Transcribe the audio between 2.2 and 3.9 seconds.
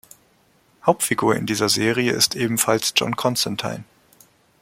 ebenfalls John Constantine.